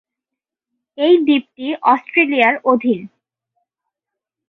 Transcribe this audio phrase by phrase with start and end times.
[0.97, 3.01] এই দ্বীপটি অস্ট্রেলিয়ার অধীন।